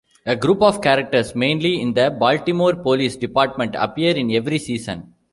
[0.25, 5.13] A group of characters, mainly in the Baltimore Police Department, appear in every season.